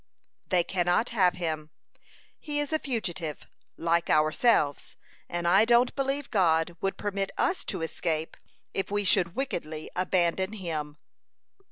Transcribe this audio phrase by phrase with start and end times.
[0.47, 1.69] "They cannot have him.
[2.39, 3.45] He is a fugitive,
[3.77, 4.95] like ourselves,
[5.29, 8.35] and I don't believe God would permit us to escape
[8.73, 10.97] if we should wickedly abandon him."